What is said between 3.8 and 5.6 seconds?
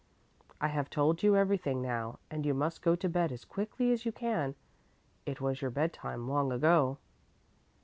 as you can. It